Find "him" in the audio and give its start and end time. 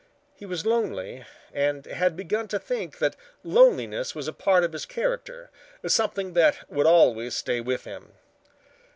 7.83-8.11